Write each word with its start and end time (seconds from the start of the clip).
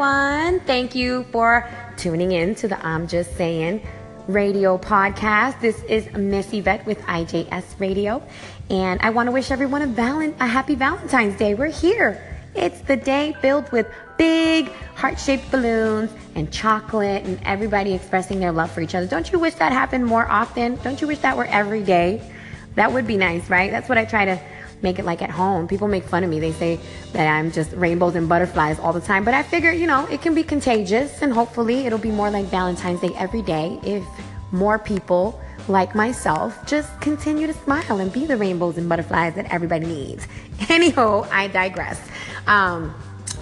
everyone. 0.00 0.60
Thank 0.60 0.94
you 0.94 1.24
for 1.30 1.68
tuning 1.98 2.32
in 2.32 2.54
to 2.54 2.68
the 2.68 2.86
I'm 2.86 3.06
Just 3.06 3.36
Saying 3.36 3.86
radio 4.28 4.78
podcast. 4.78 5.60
This 5.60 5.82
is 5.84 6.10
Miss 6.12 6.54
Yvette 6.54 6.86
with 6.86 6.98
IJS 7.02 7.78
Radio, 7.78 8.22
and 8.70 8.98
I 9.02 9.10
want 9.10 9.26
to 9.26 9.30
wish 9.30 9.50
everyone 9.50 9.82
a, 9.82 9.86
valen- 9.86 10.34
a 10.40 10.46
happy 10.46 10.74
Valentine's 10.74 11.36
Day. 11.36 11.52
We're 11.52 11.66
here. 11.66 12.18
It's 12.54 12.80
the 12.80 12.96
day 12.96 13.36
filled 13.42 13.70
with 13.72 13.86
big 14.16 14.72
heart 14.94 15.20
shaped 15.20 15.50
balloons 15.50 16.10
and 16.34 16.50
chocolate 16.50 17.26
and 17.26 17.38
everybody 17.44 17.92
expressing 17.92 18.40
their 18.40 18.52
love 18.52 18.70
for 18.70 18.80
each 18.80 18.94
other. 18.94 19.06
Don't 19.06 19.30
you 19.30 19.38
wish 19.38 19.56
that 19.56 19.70
happened 19.70 20.06
more 20.06 20.26
often? 20.26 20.76
Don't 20.76 21.02
you 21.02 21.08
wish 21.08 21.18
that 21.18 21.36
were 21.36 21.44
every 21.44 21.82
day? 21.82 22.22
That 22.76 22.90
would 22.90 23.06
be 23.06 23.18
nice, 23.18 23.50
right? 23.50 23.70
That's 23.70 23.90
what 23.90 23.98
I 23.98 24.06
try 24.06 24.24
to 24.24 24.40
make 24.82 24.98
it 24.98 25.04
like 25.04 25.22
at 25.22 25.30
home. 25.30 25.68
People 25.68 25.88
make 25.88 26.04
fun 26.04 26.24
of 26.24 26.30
me. 26.30 26.40
They 26.40 26.52
say 26.52 26.80
that 27.12 27.26
I'm 27.26 27.50
just 27.50 27.72
rainbows 27.72 28.14
and 28.14 28.28
butterflies 28.28 28.78
all 28.78 28.92
the 28.92 29.00
time. 29.00 29.24
But 29.24 29.34
I 29.34 29.42
figure, 29.42 29.72
you 29.72 29.86
know, 29.86 30.06
it 30.06 30.22
can 30.22 30.34
be 30.34 30.42
contagious 30.42 31.22
and 31.22 31.32
hopefully 31.32 31.86
it'll 31.86 31.98
be 31.98 32.10
more 32.10 32.30
like 32.30 32.46
Valentine's 32.46 33.00
Day 33.00 33.12
every 33.16 33.42
day 33.42 33.78
if 33.82 34.04
more 34.52 34.78
people 34.78 35.40
like 35.68 35.94
myself 35.94 36.66
just 36.66 37.00
continue 37.00 37.46
to 37.46 37.52
smile 37.52 38.00
and 38.00 38.12
be 38.12 38.26
the 38.26 38.36
rainbows 38.36 38.76
and 38.76 38.88
butterflies 38.88 39.34
that 39.34 39.52
everybody 39.52 39.86
needs. 39.86 40.26
Anyhow, 40.68 41.26
I 41.30 41.48
digress. 41.48 42.00
Um, 42.46 42.94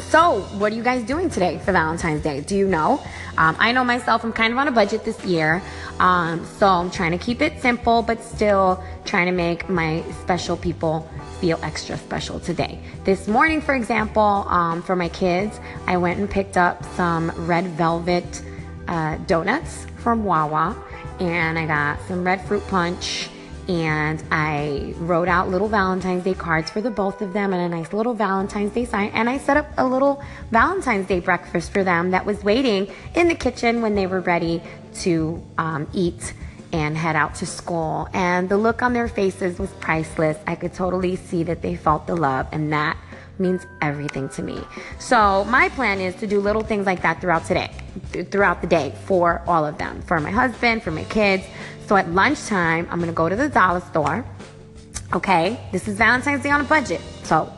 so, 0.00 0.40
what 0.58 0.72
are 0.72 0.74
you 0.74 0.82
guys 0.82 1.04
doing 1.04 1.28
today 1.28 1.58
for 1.58 1.72
Valentine's 1.72 2.22
Day? 2.22 2.40
Do 2.40 2.56
you 2.56 2.66
know? 2.66 3.02
Um, 3.36 3.56
I 3.58 3.72
know 3.72 3.84
myself, 3.84 4.24
I'm 4.24 4.32
kind 4.32 4.52
of 4.52 4.58
on 4.58 4.68
a 4.68 4.72
budget 4.72 5.04
this 5.04 5.22
year. 5.24 5.62
Um, 6.02 6.44
so, 6.58 6.66
I'm 6.66 6.90
trying 6.90 7.12
to 7.12 7.18
keep 7.18 7.40
it 7.40 7.62
simple, 7.62 8.02
but 8.02 8.20
still 8.24 8.82
trying 9.04 9.26
to 9.26 9.32
make 9.32 9.68
my 9.68 10.02
special 10.20 10.56
people 10.56 11.08
feel 11.40 11.60
extra 11.62 11.96
special 11.96 12.40
today. 12.40 12.80
This 13.04 13.28
morning, 13.28 13.60
for 13.60 13.76
example, 13.76 14.44
um, 14.48 14.82
for 14.82 14.96
my 14.96 15.08
kids, 15.08 15.60
I 15.86 15.98
went 15.98 16.18
and 16.18 16.28
picked 16.28 16.56
up 16.56 16.84
some 16.96 17.30
red 17.46 17.66
velvet 17.68 18.42
uh, 18.88 19.16
donuts 19.28 19.86
from 19.98 20.24
Wawa, 20.24 20.76
and 21.20 21.56
I 21.56 21.66
got 21.66 22.00
some 22.08 22.24
red 22.24 22.44
fruit 22.46 22.66
punch. 22.66 23.28
And 23.68 24.20
I 24.32 24.92
wrote 24.98 25.28
out 25.28 25.50
little 25.50 25.68
Valentine's 25.68 26.24
Day 26.24 26.34
cards 26.34 26.68
for 26.68 26.80
the 26.80 26.90
both 26.90 27.22
of 27.22 27.32
them 27.32 27.52
and 27.52 27.72
a 27.72 27.76
nice 27.76 27.92
little 27.92 28.12
Valentine's 28.12 28.72
Day 28.72 28.84
sign. 28.84 29.12
And 29.14 29.30
I 29.30 29.38
set 29.38 29.56
up 29.56 29.68
a 29.78 29.86
little 29.86 30.20
Valentine's 30.50 31.06
Day 31.06 31.20
breakfast 31.20 31.70
for 31.72 31.84
them 31.84 32.10
that 32.10 32.26
was 32.26 32.42
waiting 32.42 32.92
in 33.14 33.28
the 33.28 33.36
kitchen 33.36 33.80
when 33.80 33.94
they 33.94 34.08
were 34.08 34.20
ready 34.20 34.60
to 35.00 35.42
um, 35.58 35.88
eat 35.92 36.34
and 36.72 36.96
head 36.96 37.16
out 37.16 37.34
to 37.36 37.46
school. 37.46 38.08
And 38.12 38.48
the 38.48 38.56
look 38.56 38.82
on 38.82 38.92
their 38.92 39.08
faces 39.08 39.58
was 39.58 39.70
priceless. 39.72 40.38
I 40.46 40.54
could 40.54 40.72
totally 40.72 41.16
see 41.16 41.42
that 41.44 41.62
they 41.62 41.76
felt 41.76 42.06
the 42.06 42.16
love, 42.16 42.46
and 42.52 42.72
that 42.72 42.96
means 43.38 43.66
everything 43.80 44.28
to 44.30 44.42
me. 44.42 44.62
So, 44.98 45.44
my 45.44 45.68
plan 45.70 46.00
is 46.00 46.14
to 46.16 46.26
do 46.26 46.40
little 46.40 46.62
things 46.62 46.86
like 46.86 47.02
that 47.02 47.20
throughout 47.20 47.44
today, 47.44 47.70
throughout 48.30 48.60
the 48.60 48.66
day 48.66 48.94
for 49.04 49.42
all 49.46 49.64
of 49.64 49.78
them, 49.78 50.02
for 50.02 50.20
my 50.20 50.30
husband, 50.30 50.82
for 50.82 50.90
my 50.90 51.04
kids. 51.04 51.44
So, 51.86 51.96
at 51.96 52.10
lunchtime, 52.10 52.86
I'm 52.90 53.00
gonna 53.00 53.12
go 53.12 53.28
to 53.28 53.36
the 53.36 53.48
dollar 53.48 53.80
store. 53.80 54.24
Okay, 55.14 55.60
this 55.72 55.88
is 55.88 55.96
Valentine's 55.96 56.42
Day 56.42 56.50
on 56.50 56.62
a 56.62 56.64
budget. 56.64 57.00
So, 57.24 57.52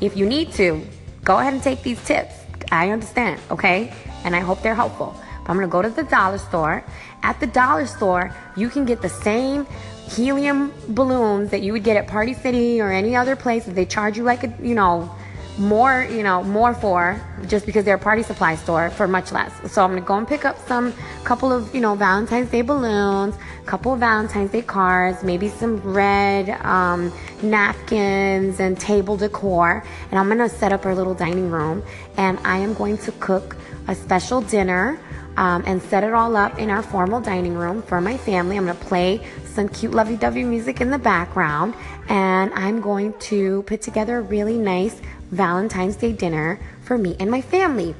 if 0.00 0.16
you 0.16 0.26
need 0.26 0.52
to, 0.52 0.84
go 1.24 1.38
ahead 1.38 1.52
and 1.52 1.62
take 1.62 1.82
these 1.82 2.02
tips. 2.04 2.34
I 2.70 2.90
understand, 2.90 3.40
okay? 3.50 3.92
And 4.24 4.36
I 4.36 4.40
hope 4.40 4.62
they're 4.62 4.74
helpful. 4.74 5.16
I'm 5.46 5.56
gonna 5.56 5.68
go 5.68 5.82
to 5.82 5.88
the 5.88 6.04
dollar 6.04 6.38
store. 6.38 6.84
At 7.22 7.40
the 7.40 7.46
dollar 7.46 7.86
store, 7.86 8.34
you 8.56 8.68
can 8.68 8.84
get 8.84 9.02
the 9.02 9.08
same 9.08 9.66
helium 10.08 10.72
balloons 10.88 11.50
that 11.50 11.62
you 11.62 11.72
would 11.72 11.84
get 11.84 11.96
at 11.96 12.06
Party 12.06 12.34
City 12.34 12.80
or 12.80 12.90
any 12.90 13.16
other 13.16 13.36
place 13.36 13.64
that 13.64 13.74
they 13.74 13.86
charge 13.86 14.16
you 14.16 14.24
like 14.24 14.44
a, 14.44 14.52
you 14.62 14.74
know, 14.74 15.14
more, 15.58 16.06
you 16.10 16.22
know, 16.22 16.42
more 16.42 16.72
for 16.74 17.20
just 17.46 17.66
because 17.66 17.84
they're 17.84 17.96
a 17.96 17.98
party 17.98 18.22
supply 18.22 18.54
store 18.54 18.90
for 18.90 19.06
much 19.06 19.32
less. 19.32 19.52
So 19.70 19.84
I'm 19.84 19.90
gonna 19.90 20.00
go 20.00 20.16
and 20.16 20.26
pick 20.26 20.44
up 20.44 20.58
some 20.66 20.94
couple 21.24 21.52
of, 21.52 21.74
you 21.74 21.80
know, 21.80 21.94
Valentine's 21.94 22.50
Day 22.50 22.62
balloons, 22.62 23.34
couple 23.66 23.92
of 23.92 24.00
Valentine's 24.00 24.50
Day 24.50 24.62
cards, 24.62 25.22
maybe 25.22 25.48
some 25.48 25.76
red 25.78 26.50
um, 26.64 27.12
napkins 27.42 28.60
and 28.60 28.78
table 28.78 29.16
decor, 29.16 29.84
and 30.10 30.18
I'm 30.18 30.28
gonna 30.28 30.48
set 30.48 30.72
up 30.72 30.86
our 30.86 30.94
little 30.94 31.14
dining 31.14 31.50
room, 31.50 31.82
and 32.16 32.38
I 32.44 32.58
am 32.58 32.74
going 32.74 32.96
to 32.98 33.12
cook 33.12 33.56
a 33.88 33.94
special 33.94 34.40
dinner 34.40 34.98
um, 35.36 35.62
and 35.66 35.82
set 35.82 36.04
it 36.04 36.12
all 36.12 36.36
up 36.36 36.58
in 36.58 36.70
our 36.70 36.82
formal 36.82 37.20
dining 37.20 37.54
room 37.54 37.82
for 37.82 38.00
my 38.00 38.16
family. 38.16 38.56
I'm 38.56 38.66
to 38.66 38.74
play 38.74 39.20
some 39.44 39.68
cute 39.68 39.92
lovey 39.92 40.16
dovey 40.16 40.44
music 40.44 40.80
in 40.80 40.90
the 40.90 40.98
background, 40.98 41.74
and 42.08 42.52
I'm 42.54 42.80
going 42.80 43.12
to 43.20 43.62
put 43.62 43.82
together 43.82 44.18
a 44.18 44.22
really 44.22 44.56
nice 44.56 45.00
Valentine's 45.32 45.96
Day 45.96 46.12
dinner 46.12 46.60
for 46.84 46.96
me 46.96 47.16
and 47.18 47.30
my 47.30 47.40
family. 47.40 47.94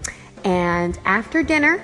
And 0.45 0.99
after 1.05 1.43
dinner, 1.43 1.83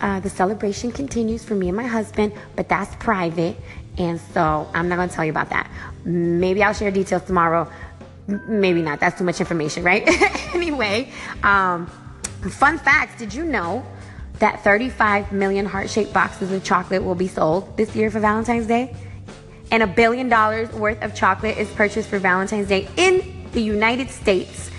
uh, 0.00 0.18
the 0.20 0.30
celebration 0.30 0.90
continues 0.90 1.44
for 1.44 1.54
me 1.54 1.68
and 1.68 1.76
my 1.76 1.86
husband, 1.86 2.32
but 2.56 2.68
that's 2.68 2.94
private. 2.96 3.56
And 3.98 4.20
so 4.34 4.68
I'm 4.74 4.88
not 4.88 4.96
going 4.96 5.08
to 5.08 5.14
tell 5.14 5.24
you 5.24 5.30
about 5.30 5.50
that. 5.50 5.70
Maybe 6.04 6.62
I'll 6.62 6.74
share 6.74 6.90
details 6.90 7.22
tomorrow. 7.22 7.70
Maybe 8.26 8.82
not. 8.82 8.98
That's 8.98 9.16
too 9.16 9.24
much 9.24 9.40
information, 9.40 9.84
right? 9.84 10.02
anyway, 10.54 11.12
um, 11.44 11.86
fun 12.50 12.78
facts. 12.78 13.18
Did 13.18 13.32
you 13.32 13.44
know 13.44 13.86
that 14.42 14.64
35 14.64 15.30
million 15.30 15.64
heart 15.64 15.88
shaped 15.88 16.12
boxes 16.12 16.50
of 16.50 16.64
chocolate 16.64 17.04
will 17.04 17.14
be 17.14 17.28
sold 17.28 17.76
this 17.76 17.94
year 17.94 18.10
for 18.10 18.18
Valentine's 18.18 18.66
Day. 18.66 18.92
And 19.70 19.84
a 19.84 19.86
billion 19.86 20.28
dollars 20.28 20.68
worth 20.72 21.00
of 21.00 21.14
chocolate 21.14 21.56
is 21.58 21.70
purchased 21.70 22.08
for 22.08 22.18
Valentine's 22.18 22.66
Day 22.66 22.88
in 22.96 23.31
the 23.52 23.62
United 23.62 24.10
States. 24.10 24.70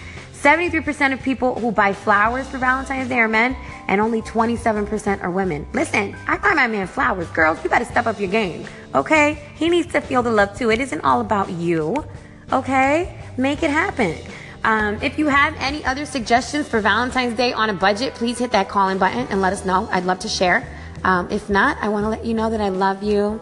73% 0.44 1.13
of 1.13 1.22
people 1.22 1.56
who 1.57 1.72
buy 1.72 1.94
flowers 1.94 2.47
for 2.50 2.57
Valentine's 2.57 3.07
Day 3.07 3.19
are 3.19 3.29
men, 3.29 3.56
and 3.88 4.01
only 4.01 4.22
27% 4.22 5.23
are 5.23 5.31
women. 5.31 5.66
Listen, 5.72 6.16
I 6.28 6.38
buy 6.38 6.53
my 6.53 6.67
man 6.67 6.88
flowers. 6.88 7.29
Girls, 7.29 7.63
you 7.63 7.69
better 7.69 7.85
step 7.85 8.07
up 8.07 8.19
your 8.19 8.29
game, 8.29 8.66
okay? 8.94 9.41
He 9.56 9.69
needs 9.69 9.94
to 9.94 10.01
feel 10.01 10.22
the 10.22 10.31
love 10.31 10.57
too. 10.57 10.69
It 10.69 10.81
isn't 10.81 11.01
all 11.01 11.22
about 11.22 11.50
you, 11.50 12.06
okay? 12.51 13.17
Make 13.38 13.63
it 13.63 13.69
happen. 13.69 14.17
Um, 14.66 15.01
if 15.01 15.17
you 15.17 15.28
have 15.28 15.55
any 15.59 15.84
other 15.85 16.05
suggestions 16.05 16.67
for 16.67 16.81
Valentine's 16.81 17.35
Day 17.35 17.53
on 17.53 17.69
a 17.69 17.73
budget, 17.73 18.13
please 18.13 18.38
hit 18.38 18.51
that 18.51 18.67
call 18.67 18.90
in 18.90 18.97
button 18.97 19.28
and 19.29 19.41
let 19.41 19.53
us 19.53 19.66
know. 19.66 19.88
I'd 19.91 20.05
love 20.05 20.19
to 20.19 20.29
share. 20.29 20.67
Um, 21.03 21.29
if 21.31 21.50
not, 21.50 21.78
I 21.81 21.90
want 21.90 22.05
to 22.05 22.09
let 22.09 22.25
you 22.25 22.34
know 22.34 22.50
that 22.50 22.61
I 22.61 22.69
love 22.69 23.03
you. 23.03 23.41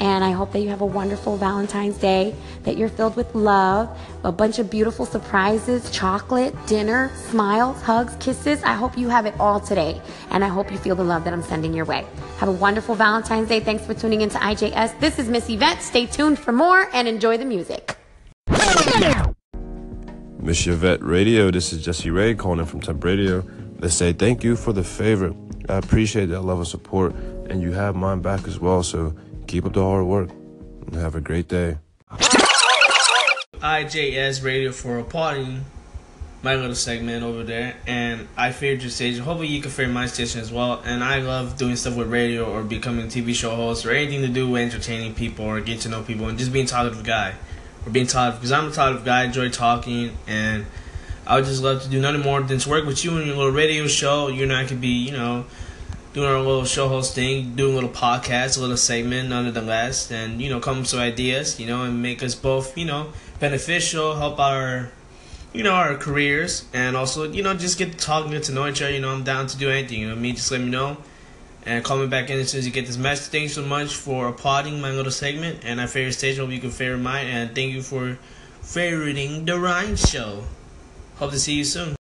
And 0.00 0.22
I 0.22 0.30
hope 0.30 0.52
that 0.52 0.60
you 0.60 0.68
have 0.68 0.80
a 0.80 0.86
wonderful 0.86 1.36
Valentine's 1.36 1.98
Day, 1.98 2.34
that 2.62 2.76
you're 2.76 2.88
filled 2.88 3.16
with 3.16 3.34
love, 3.34 3.88
a 4.22 4.30
bunch 4.30 4.58
of 4.58 4.70
beautiful 4.70 5.04
surprises, 5.04 5.90
chocolate, 5.90 6.54
dinner, 6.66 7.10
smiles, 7.14 7.82
hugs, 7.82 8.14
kisses. 8.20 8.62
I 8.62 8.74
hope 8.74 8.96
you 8.96 9.08
have 9.08 9.26
it 9.26 9.34
all 9.40 9.58
today. 9.58 10.00
And 10.30 10.44
I 10.44 10.48
hope 10.48 10.70
you 10.70 10.78
feel 10.78 10.94
the 10.94 11.04
love 11.04 11.24
that 11.24 11.32
I'm 11.32 11.42
sending 11.42 11.74
your 11.74 11.84
way. 11.84 12.06
Have 12.38 12.48
a 12.48 12.52
wonderful 12.52 12.94
Valentine's 12.94 13.48
Day. 13.48 13.60
Thanks 13.60 13.84
for 13.84 13.94
tuning 13.94 14.20
into 14.20 14.38
IJS. 14.38 15.00
This 15.00 15.18
is 15.18 15.28
Miss 15.28 15.48
Yvette. 15.48 15.82
Stay 15.82 16.06
tuned 16.06 16.38
for 16.38 16.52
more 16.52 16.88
and 16.92 17.08
enjoy 17.08 17.36
the 17.36 17.44
music. 17.44 17.96
Miss 20.40 20.66
Yvette 20.66 21.02
Radio, 21.02 21.50
this 21.50 21.72
is 21.72 21.84
Jesse 21.84 22.10
Ray 22.10 22.34
calling 22.34 22.60
in 22.60 22.66
from 22.66 22.80
Temp 22.80 23.02
Radio. 23.02 23.44
Let's 23.80 23.94
say 23.94 24.12
thank 24.12 24.44
you 24.44 24.56
for 24.56 24.72
the 24.72 24.84
favor. 24.84 25.34
I 25.68 25.76
appreciate 25.76 26.26
that 26.26 26.40
love 26.40 26.58
and 26.58 26.66
support, 26.66 27.14
and 27.50 27.60
you 27.60 27.72
have 27.72 27.96
mine 27.96 28.22
back 28.22 28.48
as 28.48 28.58
well. 28.58 28.82
So 28.82 29.14
keep 29.48 29.64
up 29.64 29.72
the 29.72 29.82
hard 29.82 30.04
work 30.04 30.30
and 30.30 30.94
have 30.94 31.14
a 31.14 31.20
great 31.20 31.48
day. 31.48 31.78
IJS 33.60 34.44
Radio 34.44 34.70
for 34.70 34.98
a 34.98 35.04
party, 35.04 35.58
my 36.42 36.54
little 36.54 36.74
segment 36.74 37.24
over 37.24 37.42
there, 37.42 37.74
and 37.86 38.28
I 38.36 38.52
feared 38.52 38.82
your 38.82 38.90
station. 38.90 39.24
Hopefully, 39.24 39.48
you 39.48 39.60
can 39.60 39.70
fear 39.70 39.88
my 39.88 40.06
station 40.06 40.40
as 40.40 40.52
well. 40.52 40.80
And 40.84 41.02
I 41.02 41.18
love 41.20 41.56
doing 41.56 41.74
stuff 41.74 41.96
with 41.96 42.08
radio 42.08 42.44
or 42.44 42.62
becoming 42.62 43.06
TV 43.06 43.34
show 43.34 43.56
host 43.56 43.84
or 43.84 43.90
anything 43.90 44.20
to 44.20 44.28
do 44.28 44.48
with 44.48 44.62
entertaining 44.62 45.14
people 45.14 45.46
or 45.46 45.60
get 45.60 45.80
to 45.80 45.88
know 45.88 46.02
people 46.02 46.28
and 46.28 46.38
just 46.38 46.52
being 46.52 46.66
a 46.66 46.68
talkative 46.68 47.02
guy 47.02 47.34
or 47.84 47.90
being 47.90 48.06
talkative 48.06 48.40
because 48.40 48.52
I'm 48.52 48.68
a 48.68 48.70
talkative 48.70 49.04
guy. 49.04 49.22
I 49.22 49.24
enjoy 49.24 49.48
talking, 49.48 50.16
and 50.28 50.66
I 51.26 51.36
would 51.36 51.46
just 51.46 51.62
love 51.62 51.82
to 51.82 51.88
do 51.88 52.00
nothing 52.00 52.20
more 52.20 52.40
than 52.42 52.58
to 52.58 52.68
work 52.68 52.86
with 52.86 53.04
you 53.04 53.16
in 53.16 53.26
your 53.26 53.36
little 53.36 53.52
radio 53.52 53.86
show. 53.88 54.28
You 54.28 54.44
and 54.44 54.52
I 54.52 54.66
could 54.66 54.80
be, 54.80 54.88
you 54.88 55.12
know, 55.12 55.46
doing 56.12 56.28
our 56.28 56.38
little 56.38 56.64
show 56.64 56.88
host 56.88 57.14
thing, 57.14 57.54
doing 57.54 57.72
a 57.72 57.74
little 57.74 57.90
podcast, 57.90 58.58
a 58.58 58.60
little 58.60 58.76
segment, 58.76 59.28
nonetheless, 59.28 60.10
and 60.10 60.40
you 60.40 60.48
know, 60.48 60.60
come 60.60 60.80
with 60.80 60.94
ideas, 60.94 61.60
you 61.60 61.66
know, 61.66 61.84
and 61.84 62.02
make 62.02 62.22
us 62.22 62.34
both, 62.34 62.76
you 62.76 62.84
know, 62.84 63.12
beneficial, 63.40 64.16
help 64.16 64.38
our, 64.38 64.90
you 65.52 65.62
know, 65.62 65.72
our 65.72 65.96
careers, 65.96 66.64
and 66.72 66.96
also, 66.96 67.30
you 67.30 67.42
know, 67.42 67.54
just 67.54 67.78
get 67.78 67.98
talking, 67.98 68.30
get 68.30 68.44
to 68.44 68.52
know 68.52 68.66
each 68.66 68.82
other. 68.82 68.92
You 68.92 69.00
know, 69.00 69.10
I'm 69.10 69.24
down 69.24 69.46
to 69.48 69.56
do 69.56 69.70
anything. 69.70 70.00
You 70.00 70.08
know, 70.08 70.16
me, 70.16 70.32
just 70.32 70.50
let 70.50 70.60
me 70.60 70.70
know. 70.70 70.96
And 71.66 71.84
call 71.84 71.98
me 71.98 72.06
back 72.06 72.30
in 72.30 72.38
as 72.38 72.50
soon 72.50 72.60
as 72.60 72.66
you 72.66 72.72
get 72.72 72.86
this 72.86 72.96
message. 72.96 73.30
Thanks 73.30 73.52
so 73.52 73.62
much 73.62 73.94
for 73.94 74.28
applauding 74.28 74.80
my 74.80 74.90
little 74.90 75.12
segment. 75.12 75.64
And 75.64 75.80
I 75.80 75.86
favorite 75.86 76.12
stage. 76.12 76.38
Hope 76.38 76.50
you 76.50 76.60
can 76.60 76.70
favorite 76.70 76.98
mine. 76.98 77.26
And 77.26 77.54
thank 77.54 77.72
you 77.72 77.82
for 77.82 78.18
favoriting 78.62 79.44
the 79.44 79.58
Ryan 79.58 79.96
Show. 79.96 80.44
Hope 81.16 81.32
to 81.32 81.38
see 81.38 81.54
you 81.54 81.64
soon. 81.64 81.97